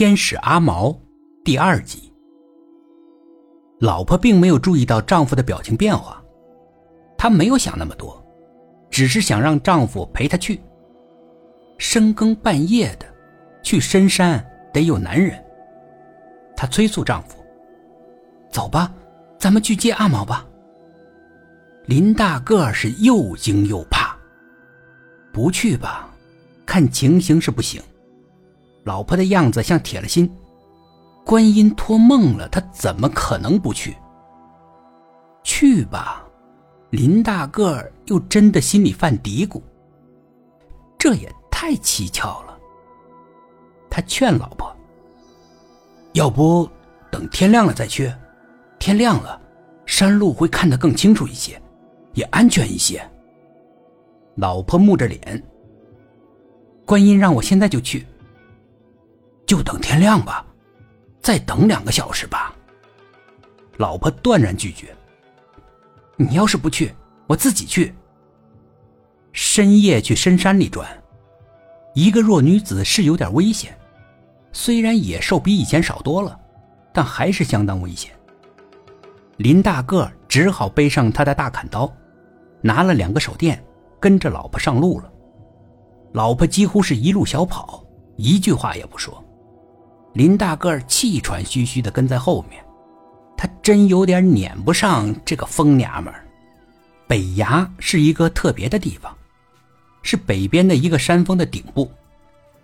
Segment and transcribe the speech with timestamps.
[0.00, 0.98] 天使阿毛
[1.44, 2.10] 第二集。
[3.80, 6.24] 老婆并没有注意到丈夫的表情变化，
[7.18, 8.18] 她没有想那么多，
[8.90, 10.58] 只是想让丈夫陪她去。
[11.76, 13.04] 深更半夜的
[13.62, 14.42] 去深山
[14.72, 15.38] 得有男人。
[16.56, 17.36] 她催促丈夫
[18.50, 18.90] ：“走吧，
[19.38, 20.46] 咱们去接阿毛吧。”
[21.84, 24.16] 林大个是又惊又怕，
[25.30, 26.08] 不去吧，
[26.64, 27.82] 看情形是不行。
[28.84, 30.30] 老婆的样子像铁了心，
[31.24, 33.96] 观音托梦了，他怎么可能不去？
[35.42, 36.26] 去吧，
[36.90, 39.60] 林大个儿又真的心里犯嘀咕，
[40.98, 42.58] 这也太蹊跷了。
[43.88, 44.74] 他劝老婆
[46.14, 46.68] ：“要不
[47.10, 48.12] 等天亮了再去？
[48.78, 49.40] 天亮了，
[49.84, 51.60] 山路会看得更清楚一些，
[52.14, 53.02] 也安全一些。”
[54.36, 55.42] 老婆木着脸
[56.86, 58.06] ：“观音让我现在就去。”
[59.50, 60.46] 就等天亮吧，
[61.20, 62.54] 再等两个小时吧。
[63.78, 64.96] 老婆断然拒绝。
[66.16, 66.94] 你要是不去，
[67.26, 67.92] 我自己去。
[69.32, 70.88] 深夜去深山里转，
[71.96, 73.76] 一个弱女子是有点危险。
[74.52, 76.38] 虽然野兽比以前少多了，
[76.92, 78.12] 但还是相当危险。
[79.38, 81.92] 林大个只好背上他的大砍刀，
[82.60, 83.60] 拿了两个手电，
[83.98, 85.12] 跟着老婆上路了。
[86.12, 89.20] 老婆几乎是一路小跑，一句话也不说。
[90.12, 92.64] 林大个儿气喘吁吁地跟在后面，
[93.36, 96.26] 他真有点撵不上这个疯娘们儿。
[97.06, 99.16] 北崖是一个特别的地方，
[100.02, 101.90] 是北边的一个山峰的顶部，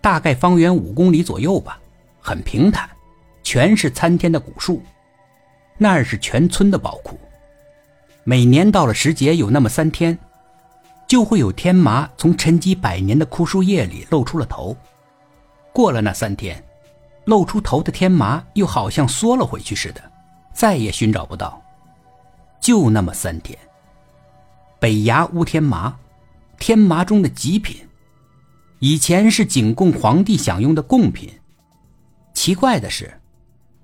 [0.00, 1.78] 大概方圆五公里左右吧，
[2.20, 2.88] 很平坦，
[3.42, 4.82] 全是参天的古树，
[5.78, 7.18] 那儿是全村的宝库。
[8.24, 10.18] 每年到了时节，有那么三天，
[11.06, 14.76] 就会有天麻从沉积百年的枯树叶里露出了头。
[15.72, 16.62] 过了那三天。
[17.26, 20.00] 露出头的天麻又好像缩了回去似的，
[20.52, 21.60] 再也寻找不到。
[22.60, 23.58] 就那么三天。
[24.78, 25.96] 北崖乌天麻，
[26.58, 27.86] 天麻中的极品，
[28.78, 31.30] 以前是仅供皇帝享用的贡品。
[32.32, 33.20] 奇怪的是，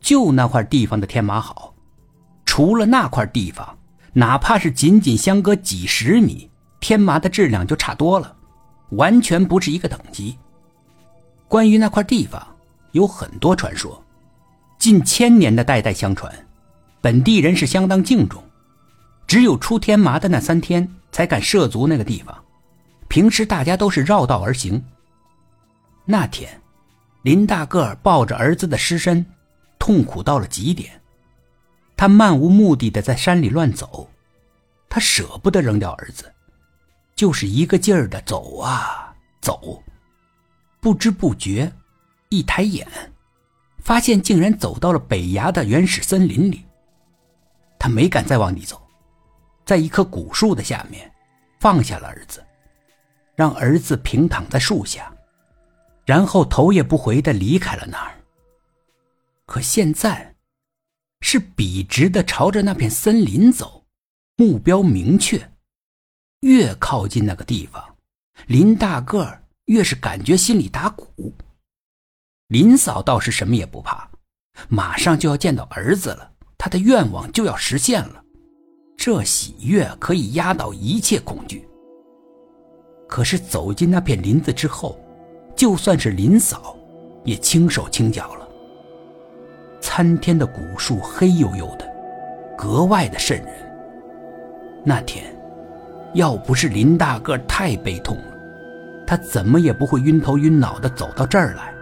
[0.00, 1.74] 就那块地方的天麻好，
[2.44, 3.76] 除了那块地方，
[4.12, 8.36] 哪怕是仅仅相隔几十米，天麻的质量就差多了，
[8.90, 10.38] 完全不是一个等级。
[11.48, 12.53] 关于那块地方。
[12.94, 14.00] 有很多传说，
[14.78, 16.32] 近千年的代代相传，
[17.00, 18.40] 本地人是相当敬重，
[19.26, 22.44] 只有出天麻的那三天才敢涉足那个地方，
[23.08, 24.80] 平时大家都是绕道而行。
[26.04, 26.62] 那天，
[27.22, 29.26] 林大个抱着儿子的尸身，
[29.76, 31.02] 痛苦到了极点，
[31.96, 34.08] 他漫无目的的在山里乱走，
[34.88, 36.32] 他舍不得扔掉儿子，
[37.16, 39.82] 就是一个劲儿的走啊走，
[40.80, 41.72] 不知不觉。
[42.34, 42.86] 一抬眼，
[43.78, 46.64] 发现竟然走到了北崖的原始森林里。
[47.78, 48.82] 他没敢再往里走，
[49.64, 51.10] 在一棵古树的下面
[51.60, 52.44] 放下了儿子，
[53.36, 55.12] 让儿子平躺在树下，
[56.04, 58.14] 然后头也不回的离开了那儿。
[59.46, 60.34] 可现在，
[61.20, 63.84] 是笔直的朝着那片森林走，
[64.36, 65.50] 目标明确。
[66.40, 67.96] 越靠近那个地方，
[68.46, 71.34] 林大个儿越是感觉心里打鼓。
[72.54, 74.08] 林嫂倒是什么也不怕，
[74.68, 78.22] 马上就要见到儿子了，她的愿望就要实现了，
[78.96, 81.68] 这喜悦可以压倒一切恐惧。
[83.08, 84.96] 可是走进那片林子之后，
[85.56, 86.76] 就算是林嫂，
[87.24, 88.48] 也轻手轻脚了。
[89.80, 91.92] 参天的古树黑黝黝的，
[92.56, 93.48] 格外的瘆人。
[94.84, 95.24] 那天，
[96.12, 98.36] 要不是林大个太悲痛了，
[99.04, 101.73] 他怎么也不会晕头晕脑的走到这儿来。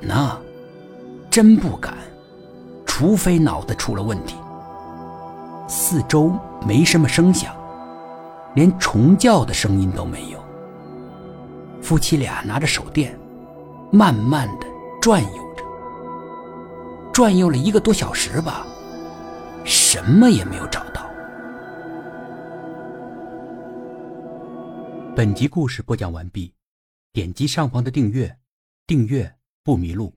[0.00, 0.38] 那，
[1.30, 1.94] 真不敢，
[2.86, 4.36] 除非脑子出了问题。
[5.68, 6.32] 四周
[6.66, 7.54] 没什么声响，
[8.54, 10.38] 连虫叫的声音都没有。
[11.82, 13.18] 夫妻俩拿着手电，
[13.90, 14.66] 慢慢的
[15.00, 15.64] 转悠着，
[17.12, 18.66] 转悠了一个多小时吧，
[19.64, 21.06] 什么也没有找到。
[25.16, 26.52] 本集故事播讲完毕，
[27.12, 28.36] 点击上方的订阅。
[28.86, 29.35] 订阅
[29.66, 30.15] 不迷路。